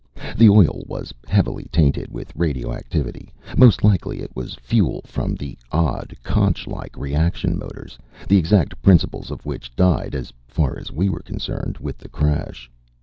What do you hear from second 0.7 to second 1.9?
was heavily